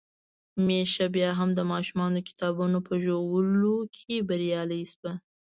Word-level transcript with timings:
ميښه 0.65 1.05
بيا 1.15 1.29
هم 1.39 1.49
د 1.55 1.59
ماشومانو 1.71 2.15
د 2.17 2.21
کتابونو 2.29 2.77
په 2.87 2.93
ژولو 3.03 3.75
کې 3.95 4.25
بريالۍ 4.29 4.83
شوه. 4.93 5.11